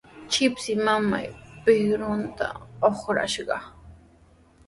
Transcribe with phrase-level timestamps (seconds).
[0.35, 2.47] Shipshi mamaa pirurunta
[2.89, 3.57] uqrashqa.